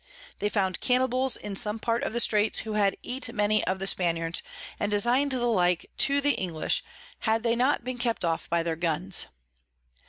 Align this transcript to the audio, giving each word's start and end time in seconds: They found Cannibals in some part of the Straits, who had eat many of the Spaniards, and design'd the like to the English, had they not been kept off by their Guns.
They 0.39 0.49
found 0.49 0.81
Cannibals 0.81 1.37
in 1.37 1.55
some 1.55 1.77
part 1.77 2.01
of 2.01 2.11
the 2.11 2.19
Straits, 2.19 2.61
who 2.61 2.73
had 2.73 2.97
eat 3.03 3.31
many 3.31 3.63
of 3.67 3.77
the 3.77 3.85
Spaniards, 3.85 4.41
and 4.79 4.91
design'd 4.91 5.31
the 5.33 5.45
like 5.45 5.91
to 5.99 6.19
the 6.21 6.31
English, 6.31 6.83
had 7.19 7.43
they 7.43 7.55
not 7.55 7.83
been 7.83 7.99
kept 7.99 8.25
off 8.25 8.49
by 8.49 8.63
their 8.63 8.75
Guns. 8.75 9.27